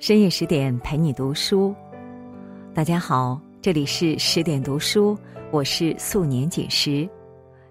[0.00, 1.74] 深夜十点陪你读书，
[2.72, 5.14] 大家好，这里是十点读书，
[5.50, 7.06] 我是素年锦时。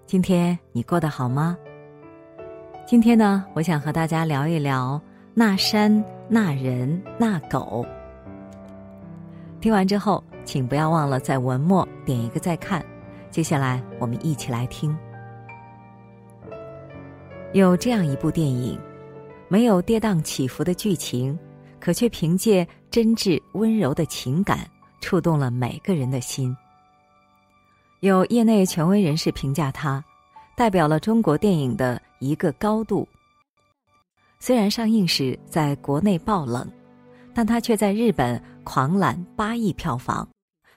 [0.06, 1.58] 今天你过得好吗？
[2.86, 5.02] 今天呢，我想和大家聊一聊
[5.34, 7.84] 那山、那人、那狗。
[9.60, 12.80] 听完之后，请不要忘了在文末点一个再看。
[13.32, 14.96] 接下来，我们一起来听。
[17.52, 18.78] 有这样一部电影，
[19.48, 21.36] 没有跌宕起伏的剧情。
[21.80, 24.68] 可却凭借真挚温柔的情感，
[25.00, 26.54] 触动了每个人的心。
[28.00, 30.02] 有业内权威人士评价他，
[30.56, 33.08] 代表了中国电影的一个高度。
[34.38, 36.70] 虽然上映时在国内爆冷，
[37.34, 40.26] 但他却在日本狂揽八亿票房，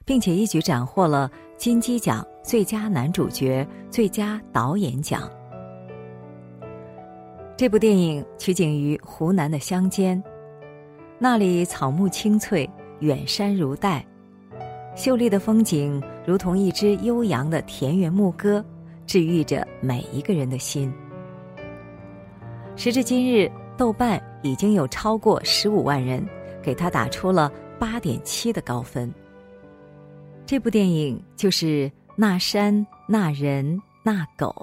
[0.05, 5.29] 并且一举斩获了金鸡奖最佳男主角、最佳导演奖。
[7.55, 10.21] 这部电影取景于湖南的乡间。
[11.23, 12.69] 那里草木青翠，
[12.99, 14.05] 远山如黛，
[14.93, 18.61] 秀丽的风景如同一支悠扬的田园牧歌，
[19.07, 20.93] 治愈着每一个人的心。
[22.75, 26.21] 时至今日，豆瓣已经有超过十五万人
[26.61, 29.09] 给他打出了八点七的高分。
[30.45, 31.65] 这部电影就是
[32.17, 34.53] 《那山那人那狗》。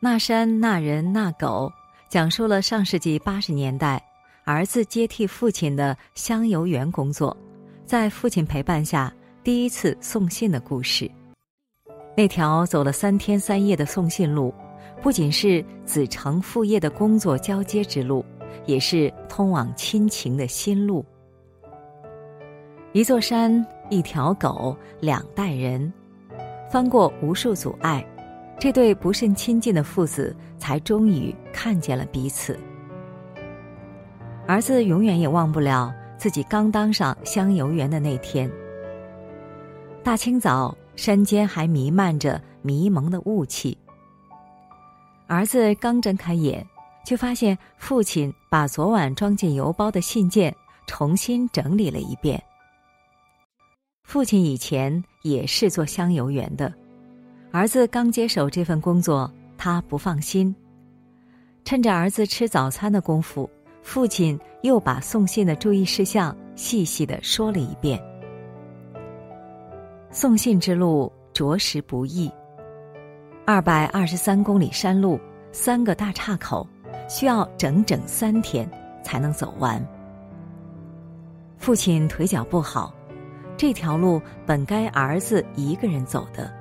[0.00, 1.72] 那山那人那狗，
[2.08, 4.02] 讲述了上世纪八十年代。
[4.46, 7.36] 儿子接替父亲的香油园工作，
[7.84, 11.10] 在父亲陪伴下第一次送信的故事。
[12.16, 14.54] 那条走了三天三夜的送信路，
[15.02, 18.24] 不仅是子承父业的工作交接之路，
[18.66, 21.04] 也是通往亲情的新路。
[22.92, 25.92] 一座山，一条狗，两代人，
[26.70, 28.06] 翻过无数阻碍，
[28.60, 32.56] 这对不甚亲近的父子才终于看见了彼此。
[34.48, 38.50] 儿子永远也忘不了自己刚当上香油园的那天。
[40.04, 43.76] 大清早，山间还弥漫着迷蒙的雾气。
[45.26, 46.64] 儿子刚睁开眼，
[47.04, 50.54] 却发现父亲把昨晚装进邮包的信件
[50.86, 52.40] 重新整理了一遍。
[54.04, 56.72] 父亲以前也是做香油员的，
[57.50, 59.28] 儿子刚接手这份工作，
[59.58, 60.54] 他不放心。
[61.64, 63.50] 趁着儿子吃早餐的功夫。
[63.86, 68.02] 父亲又把送信的注意事项细细的说了一遍。
[70.10, 72.28] 送信之路着实不易，
[73.46, 75.20] 二百二十三公里山路，
[75.52, 76.66] 三个大岔口，
[77.08, 78.68] 需要整整三天
[79.04, 79.80] 才能走完。
[81.56, 82.92] 父亲腿脚不好，
[83.56, 86.52] 这条路本该儿子一个人走的，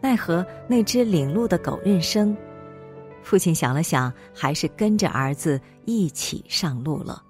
[0.00, 2.34] 奈何那只领路的狗认生。
[3.22, 7.22] 父亲想了想，还是跟着儿子一起上路了。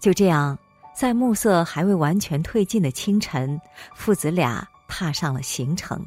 [0.00, 0.56] 就这样，
[0.94, 3.60] 在暮色还未完全褪尽的清晨，
[3.94, 6.04] 父子俩踏上了行程。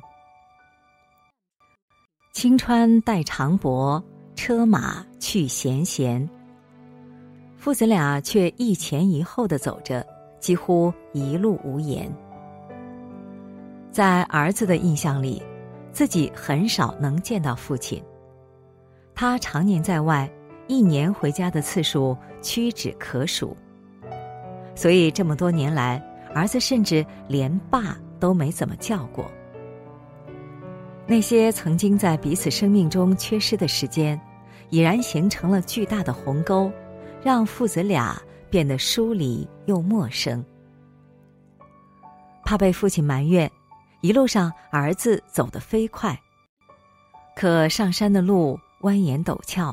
[2.33, 4.01] 青川带长柏，
[4.35, 6.27] 车马去闲闲。
[7.57, 10.05] 父子俩却一前一后的走着，
[10.39, 12.11] 几乎一路无言。
[13.91, 15.43] 在儿子的印象里，
[15.91, 18.01] 自己很少能见到父亲。
[19.13, 20.31] 他常年在外，
[20.67, 23.55] 一年回家的次数屈指可数。
[24.73, 26.01] 所以这么多年来，
[26.33, 29.29] 儿子甚至连爸都没怎么叫过。
[31.05, 34.19] 那些曾经在彼此生命中缺失的时间，
[34.69, 36.71] 已然形成了巨大的鸿沟，
[37.21, 38.19] 让父子俩
[38.49, 40.43] 变得疏离又陌生。
[42.45, 43.51] 怕被父亲埋怨，
[44.01, 46.19] 一路上儿子走得飞快，
[47.35, 48.59] 可上山的路。
[48.81, 49.71] 蜿蜒陡峭，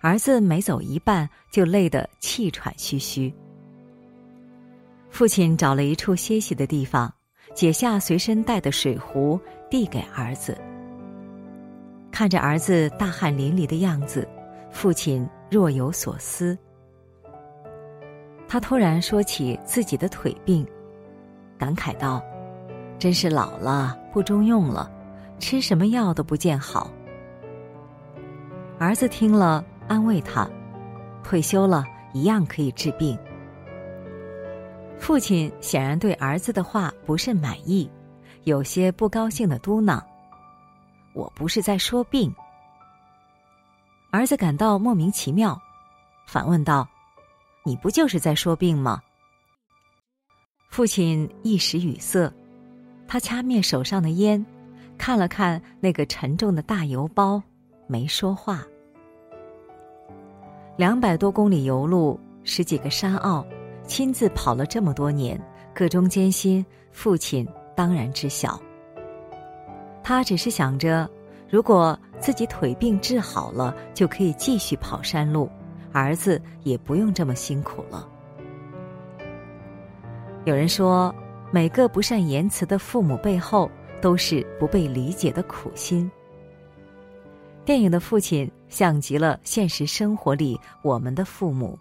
[0.00, 3.32] 儿子每走一半就累得气喘吁吁。
[5.08, 7.14] 父亲找了一处歇息的地方，
[7.54, 10.58] 解下随身带的水壶，递给儿子。
[12.10, 14.28] 看着儿子大汗淋漓的样子，
[14.72, 16.58] 父亲若有所思。
[18.48, 20.66] 他突然说起自己的腿病，
[21.56, 22.20] 感慨道
[23.04, 24.90] ：“真是老了，不中用了，
[25.38, 26.90] 吃什么药都不见好。”
[28.80, 30.48] 儿子听了，安慰他
[31.22, 31.84] ：“退休了
[32.14, 33.14] 一样可以治病。”
[34.98, 37.90] 父亲显然对儿子的话不甚满意，
[38.44, 40.02] 有些不高兴的嘟囔
[41.12, 42.34] ：“我不是在说病。”
[44.12, 45.60] 儿子感到莫名其妙，
[46.26, 46.88] 反问道
[47.66, 48.98] ：“你不就是在说病吗？”
[50.72, 52.32] 父亲一时语塞，
[53.14, 54.44] 他掐灭手上的烟，
[54.98, 57.40] 看了看那个沉重的大邮包，
[57.86, 58.64] 没说话。
[60.76, 63.46] 两百多公里油路，十几个山坳，
[63.86, 65.40] 亲自跑了这么多年，
[65.72, 67.46] 个中艰辛，父亲
[67.76, 68.60] 当然知晓。
[70.02, 71.08] 他只是想着，
[71.48, 75.48] 如果自己腿病治好了，就可以继续跑山路，
[75.92, 78.08] 儿子也不用这么辛苦了。
[80.44, 81.14] 有人说，
[81.54, 83.70] 每个不善言辞的父母背后，
[84.02, 86.10] 都是不被理解的苦心。
[87.64, 91.78] 电影的父亲像极了现实生活里我们的父母，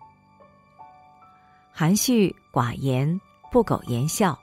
[1.72, 3.20] 含蓄寡言，
[3.52, 4.38] 不苟言笑，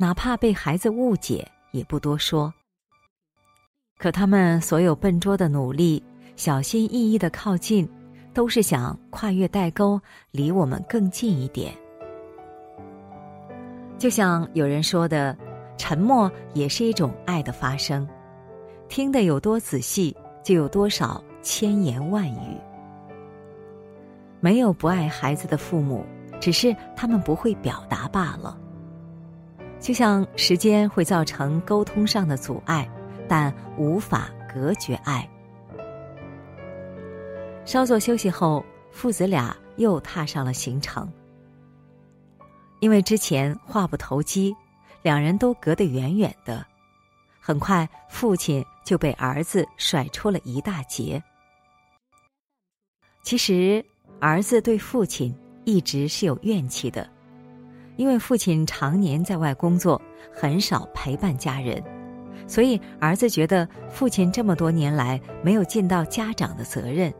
[0.00, 2.52] 哪怕被孩子误解，也不多说。
[3.98, 6.02] 可他们所有笨拙的努力，
[6.34, 7.88] 小心翼翼的靠近，
[8.34, 10.00] 都是想跨越代沟，
[10.32, 11.72] 离我们更近一点。
[14.00, 15.36] 就像有人说的，
[15.76, 18.08] 沉默也是一种爱的发声，
[18.88, 22.56] 听得有多仔细，就有多少千言万语。
[24.40, 26.02] 没有不爱孩子的父母，
[26.40, 28.58] 只是他们不会表达罢了。
[29.78, 32.88] 就像时间会造成沟通上的阻碍，
[33.28, 35.28] 但无法隔绝爱。
[37.66, 41.06] 稍作休息后，父子俩又踏上了行程。
[42.80, 44.54] 因为之前话不投机，
[45.02, 46.66] 两人都隔得远远的，
[47.38, 51.22] 很快父亲就被儿子甩出了一大截。
[53.22, 53.84] 其实
[54.18, 55.34] 儿子对父亲
[55.64, 57.08] 一直是有怨气的，
[57.96, 60.00] 因为父亲常年在外工作，
[60.32, 61.82] 很少陪伴家人，
[62.46, 67.12] 所以儿子觉得父亲这么多年来没有尽到家长的责任。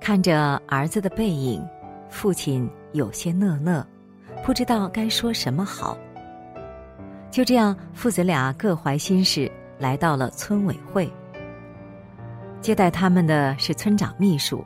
[0.00, 1.60] 看着儿子的背影，
[2.10, 2.70] 父亲。
[2.92, 3.86] 有些讷讷，
[4.44, 5.96] 不知道该说什么好。
[7.30, 9.48] 就这样，父子俩各怀心事，
[9.78, 11.08] 来到了村委会。
[12.60, 14.64] 接待他们的是村长秘书，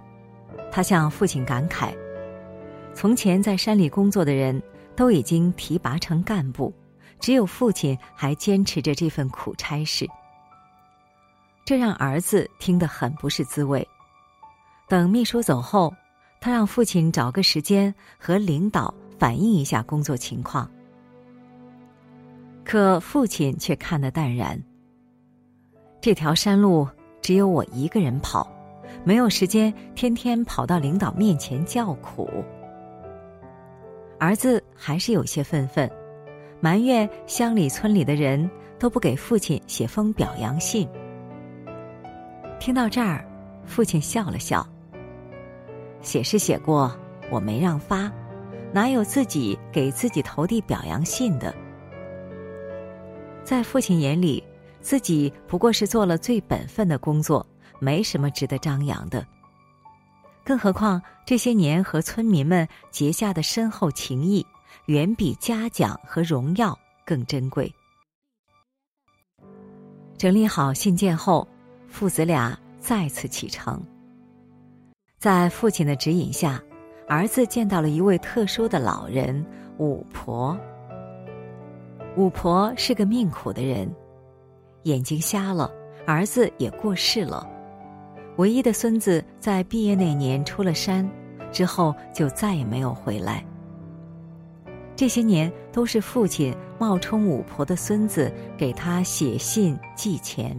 [0.73, 1.95] 他向父亲感慨：
[2.95, 4.59] 从前在山里工作的人
[4.97, 6.73] 都已经提拔成干部，
[7.21, 10.09] 只有父亲还坚持着这份苦差事。
[11.67, 13.87] 这让儿子听得很不是滋味。
[14.89, 15.93] 等秘书走后。
[16.45, 20.71] 他让父亲找个时间和领导反映一下工作情况，
[22.63, 24.63] 可父亲却看得淡然。
[26.03, 26.87] 这条山路
[27.23, 28.47] 只有我一个人跑，
[29.05, 32.29] 没有时间天天跑到领导面前叫苦。
[34.21, 35.91] 儿子还是有些愤愤，
[36.61, 40.87] 埋怨乡里村里的人都不给父亲写封表扬信。
[42.61, 43.27] 听到这儿，
[43.65, 44.63] 父亲笑了笑。
[46.05, 46.97] 写是写过，
[47.31, 48.13] 我没让发，
[48.73, 51.53] 哪有自己给自己投递表扬信的？
[53.43, 54.45] 在父亲眼里，
[54.81, 57.45] 自己不过是做了最本分的工作，
[57.81, 59.27] 没什么值得张扬的。
[60.45, 64.47] 更何况这些年和村民们结下的深厚情谊，
[64.87, 67.73] 远比嘉奖和荣耀更珍贵。
[70.19, 71.49] 整理好信件后，
[71.89, 73.83] 父子俩再次启程。
[75.25, 76.63] 在父亲的指引下，
[77.09, 79.43] 儿子见到了一位特殊的老人——
[79.81, 80.55] 五婆。
[82.15, 83.91] 五婆是个命苦的人，
[84.83, 85.73] 眼睛瞎了，
[86.07, 87.49] 儿子也过世了。
[88.37, 91.11] 唯一的孙子在毕业那年出了山，
[91.51, 93.43] 之后就再也没有回来。
[94.95, 100.55] 这些年都是父亲冒充五婆的孙子给他写信寄钱。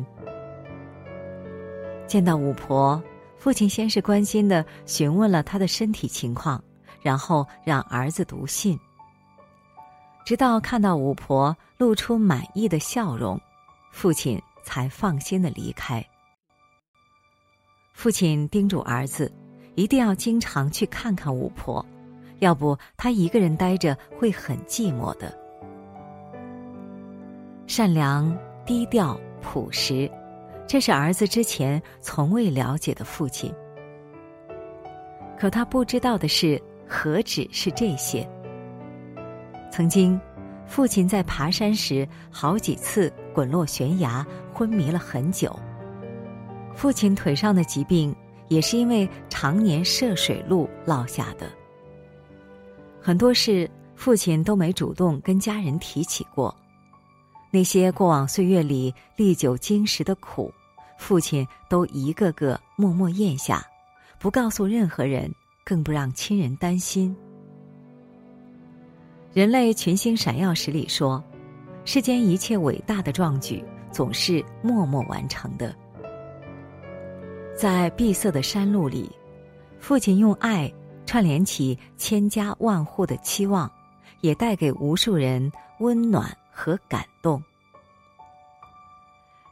[2.07, 2.99] 见到五婆。
[3.45, 6.59] 父亲先是关心的询问了他的身体情况，
[7.03, 8.75] 然后让儿子读信。
[10.25, 13.39] 直到看到五婆露出满意的笑容，
[13.91, 16.03] 父亲才放心的离开。
[17.93, 19.31] 父亲叮嘱儿子，
[19.75, 21.85] 一定要经常去看看五婆，
[22.39, 25.31] 要不他一个人待着会很寂寞的。
[27.67, 28.35] 善良、
[28.65, 30.11] 低调、朴实。
[30.67, 33.53] 这是儿子之前从未了解的父亲，
[35.37, 38.27] 可他不知道的是，何止是这些？
[39.71, 40.19] 曾经，
[40.65, 45.57] 父亲在爬山时好几次滚落悬崖，昏迷了很久。
[46.73, 48.13] 父亲腿上的疾病
[48.47, 51.47] 也是因为常年涉水路落下的。
[52.99, 56.53] 很多事，父亲都没主动跟家人提起过。
[57.55, 60.53] 那些过往岁月里历久经时的苦，
[60.97, 63.65] 父亲都一个个默默咽下，
[64.19, 65.33] 不告诉任何人，
[65.63, 67.15] 更不让亲人担心。
[69.31, 71.23] 人类群星闪耀时里说
[71.85, 75.73] ：“世间一切伟大的壮举，总是默默完成的。”
[77.55, 79.09] 在闭塞的山路里，
[79.79, 80.69] 父亲用爱
[81.05, 83.71] 串联起千家万户的期望，
[84.19, 87.43] 也带给无数人温暖和感动。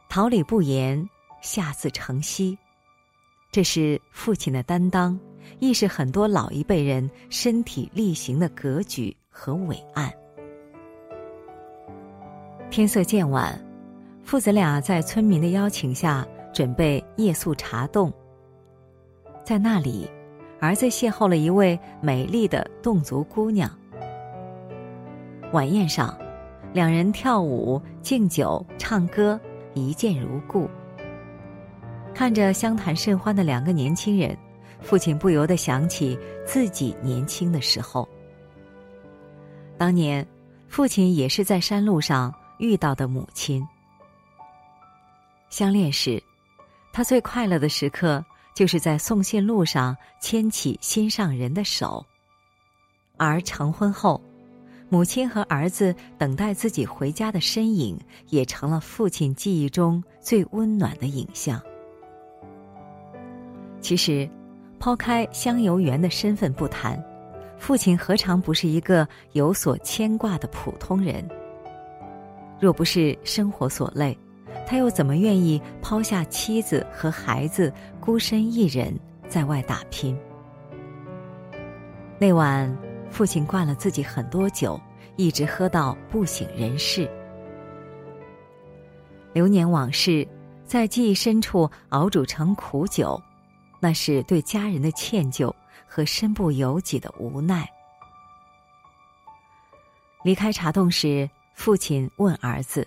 [0.08, 1.06] 桃李不言，
[1.42, 2.56] 下自成蹊。
[3.52, 5.18] 这是父亲的担当，
[5.60, 10.12] 亦是很多老一辈人身体力行的格局和伟岸。
[12.70, 13.60] 天色渐晚，
[14.24, 18.12] 父子俩在村民的邀请下准备夜宿茶洞。
[19.44, 20.10] 在那里，
[20.58, 23.70] 儿子邂逅了一位美丽的侗族姑娘。
[25.52, 26.18] 晚宴上，
[26.74, 29.40] 两人跳舞、敬酒、唱歌，
[29.74, 30.68] 一见如故。
[32.12, 34.36] 看着相谈甚欢的两个年轻人，
[34.80, 38.08] 父亲不由得想起自己年轻的时候。
[39.78, 40.26] 当年，
[40.66, 43.64] 父亲也是在山路上遇到的母亲。
[45.50, 46.20] 相恋时，
[46.92, 52.04] 他最快乐的时刻就是在送信路上牵起心上人的手；
[53.16, 54.20] 而成婚后，
[54.88, 57.98] 母亲和儿子等待自己回家的身影，
[58.28, 61.60] 也成了父亲记忆中最温暖的影像。
[63.80, 64.28] 其实，
[64.78, 67.02] 抛开香油园的身份不谈，
[67.58, 71.26] 父亲何尝不是一个有所牵挂的普通人？
[72.60, 74.16] 若不是生活所累，
[74.66, 78.94] 他又怎么愿意抛下妻子和孩子，孤身一人
[79.28, 80.16] 在外打拼？
[82.18, 82.74] 那晚，
[83.14, 84.78] 父亲灌了自己很多酒，
[85.14, 87.08] 一直喝到不省人事。
[89.32, 90.26] 流年往事，
[90.64, 93.22] 在记忆深处熬煮成苦酒。
[93.78, 95.52] 那是对家人的歉疚
[95.86, 97.64] 和身不由己的无奈。
[100.24, 102.84] 离开茶洞时，父亲问儿子：“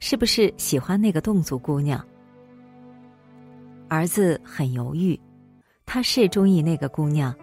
[0.00, 2.02] 是不是喜欢那个侗族姑娘？”
[3.90, 5.18] 儿子很犹豫，
[5.84, 7.34] 他是中意那个姑娘，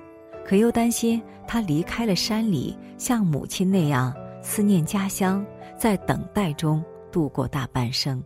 [0.45, 5.45] 可又担心他离开了山里，像母亲那样思念家乡，
[5.77, 8.23] 在等待中度过大半生。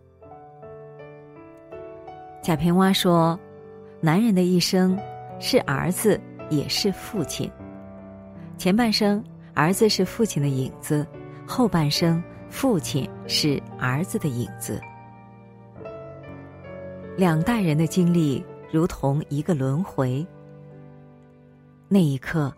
[2.41, 3.39] 贾平凹说。
[4.05, 4.99] 男人的一生，
[5.39, 7.49] 是儿子也是父亲。
[8.57, 11.05] 前半生，儿子是父亲的影子；
[11.47, 14.77] 后半生，父亲是儿子的影子。
[17.15, 20.27] 两代人的经历如同一个轮回。
[21.87, 22.53] 那一刻，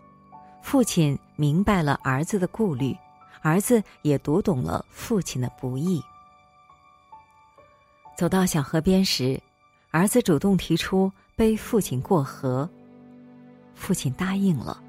[0.62, 2.96] 父亲明白了儿子的顾虑，
[3.42, 6.02] 儿子也读懂了父亲的不易。
[8.16, 9.40] 走到小河边时，
[9.90, 11.12] 儿子主动提出。
[11.36, 12.66] 背父亲过河，
[13.74, 14.82] 父亲答应了。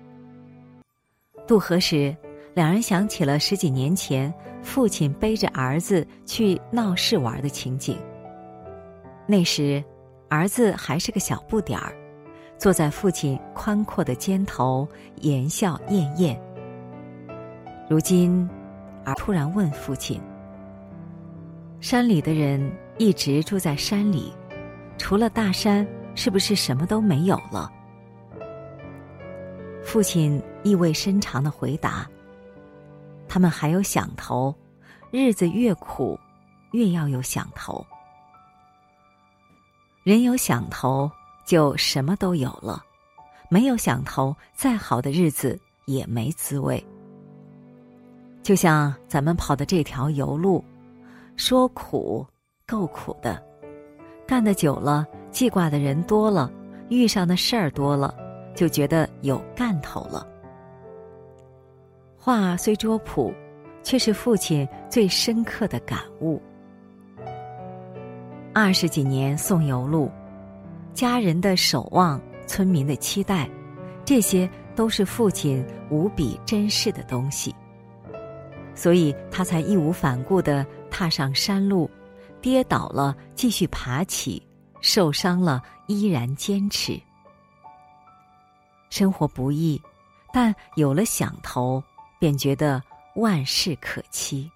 [1.45, 2.15] 渡河时，
[2.53, 7.99] 两人想起了十几年前父亲背着儿子去闹市玩的情景。
[9.25, 9.83] 那时，
[10.29, 11.93] 儿子还是个小不点儿，
[12.57, 14.87] 坐在父亲宽阔的肩头，
[15.21, 16.39] 言笑晏晏。
[17.89, 18.49] 如今，
[19.05, 20.21] 儿突然问父亲
[21.79, 24.33] ：“山里的人一直住在山里，
[24.97, 25.87] 除了大山。”
[26.17, 27.71] 是不是什么都没有了？
[29.83, 32.09] 父亲意味深长的回答
[33.29, 34.51] ：“他们还有想头，
[35.11, 36.19] 日子越苦，
[36.71, 37.85] 越要有想头。
[40.01, 41.07] 人有想头，
[41.47, 42.79] 就什么都有了；
[43.49, 46.85] 没有想头，再好的日子也没滋味。
[48.43, 50.63] 就像咱们跑的这条油路，
[51.37, 52.23] 说苦，
[52.67, 53.41] 够苦的，
[54.27, 56.51] 干的久了。”记挂的人多了，
[56.89, 58.15] 遇上的事儿多了，
[58.55, 60.25] 就觉得有干头了。
[62.17, 63.31] 话虽拙朴，
[63.83, 66.41] 却是父亲最深刻的感悟。
[68.51, 70.09] 二十几年送油路，
[70.97, 73.47] 家人的守望，村民的期待，
[74.03, 77.55] 这些都是父亲无比珍视的东西。
[78.73, 81.87] 所以他才义无反顾的踏上山路，
[82.41, 84.41] 跌倒了继续爬起。
[84.81, 86.99] 受伤了，依然坚持。
[88.89, 89.79] 生活不易，
[90.33, 91.83] 但有了想头，
[92.19, 92.81] 便觉得
[93.17, 94.49] 万事可期。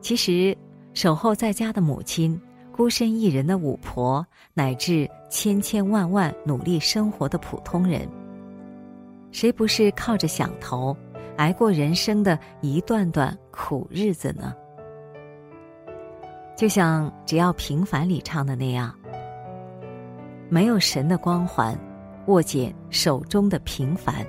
[0.00, 0.56] 其实，
[0.94, 2.40] 守候在家的母亲，
[2.78, 8.08] 孤身一人的五婆，乃至千千万万努力生活的普通人，
[9.32, 10.96] 谁不是靠着想头，
[11.38, 14.54] 挨过人生的一段段苦日子呢？
[16.56, 18.94] 就像《只要平凡》里唱的那样，
[20.48, 21.76] 没有神的光环，
[22.28, 24.24] 握紧手中的平凡，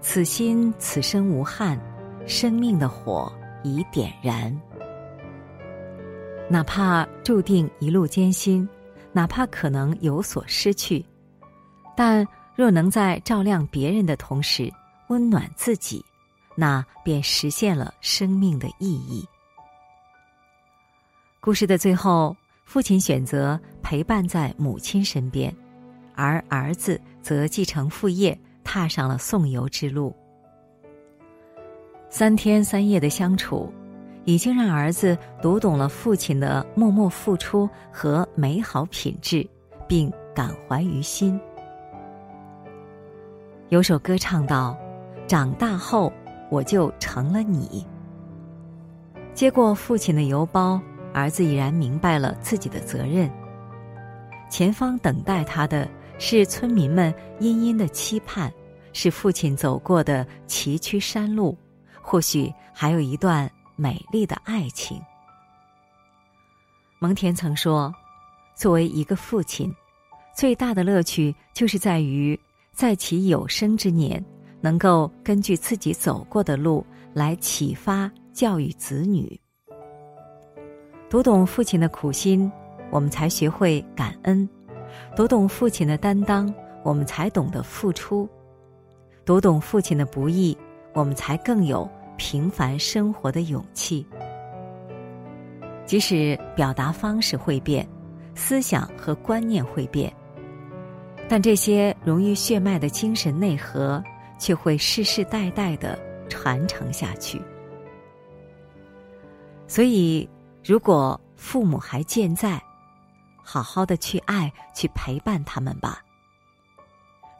[0.00, 1.76] 此心此生无憾，
[2.24, 3.32] 生命的火
[3.64, 4.56] 已点燃。
[6.50, 8.66] 哪怕注定一路艰辛，
[9.12, 11.04] 哪怕可能有所失去，
[11.94, 12.26] 但
[12.56, 14.72] 若能在照亮别人的同时
[15.08, 16.02] 温暖自己，
[16.54, 19.26] 那便实现了生命的意义。
[21.40, 25.54] 故事的最后，父亲选择陪伴在母亲身边，
[26.14, 30.16] 而儿子则继承父业，踏上了送游之路。
[32.10, 33.72] 三天三夜的相处，
[34.28, 39.48] 已经让儿子读懂了父亲的默默付出和美好品质，
[39.88, 41.40] 并感怀于心。
[43.70, 44.76] 有首歌唱道
[45.26, 46.12] ：“长大后，
[46.50, 47.86] 我就成了你。”
[49.32, 50.78] 接过父亲的邮包。
[51.14, 53.30] 儿子已然明白了自己的责任。
[54.50, 58.52] 前方等待他的是村民们殷殷的期盼，
[58.92, 61.56] 是父亲走过的崎岖山路，
[62.02, 65.00] 或许还有一段美丽的爱情。
[66.98, 67.94] 蒙恬曾说
[68.56, 69.72] ：“作为一个父亲，
[70.34, 72.38] 最大的乐趣就是在于
[72.72, 74.22] 在其有生之年，
[74.60, 79.40] 能够根据自己走过的路来启发教育子女。”
[81.08, 82.50] 读懂父亲的苦心，
[82.90, 84.44] 我们才学会感恩；
[85.14, 88.28] 读懂父亲的担当，我们才懂得付出；
[89.24, 90.58] 读懂父亲的不易，
[90.94, 91.88] 我们才更有
[92.18, 94.06] 平凡生活的勇气。
[95.86, 97.88] 即使表达方式会变，
[98.34, 100.14] 思想和观念会变，
[101.26, 104.04] 但这些融于血脉的精神内核，
[104.38, 105.98] 却会世世代代的
[106.28, 107.40] 传承下去。
[109.66, 110.28] 所以。
[110.64, 112.62] 如果父母还健在，
[113.42, 116.04] 好好的去爱，去陪伴他们吧。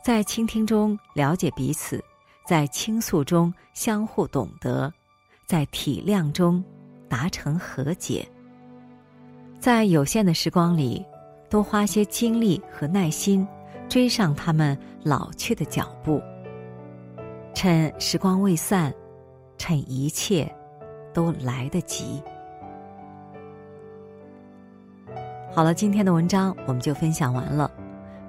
[0.02, 2.02] 在倾听中了解彼此，
[2.48, 4.90] 在倾诉中相互懂得，
[5.44, 6.64] 在体谅中
[7.06, 8.26] 达成和解。
[9.60, 11.04] 在有限的时光里，
[11.50, 13.46] 多花些精力和耐心，
[13.86, 16.22] 追上他们老去的脚步。
[17.52, 18.94] 趁时光未散，
[19.58, 20.50] 趁一切
[21.12, 22.22] 都来得及。
[25.52, 27.70] 好了，今天的文章我们就分享完了。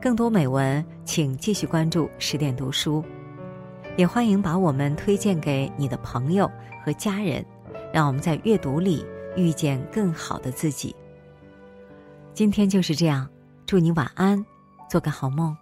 [0.02, 3.02] 更多美文，请继续关注十点读书，
[4.00, 6.50] 也欢迎把我们推荐给你的朋友
[6.86, 7.46] 和家人，
[7.94, 10.96] 让我们在阅读里遇见更好的自己。
[12.34, 13.30] 今天就是这样，
[13.66, 14.42] 祝你晚安，
[14.90, 15.54] 做个好梦。